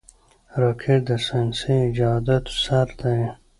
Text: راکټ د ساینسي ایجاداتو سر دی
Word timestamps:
راکټ 0.61 0.99
د 1.09 1.11
ساینسي 1.25 1.75
ایجاداتو 1.85 2.53
سر 2.63 2.87
دی 3.01 3.19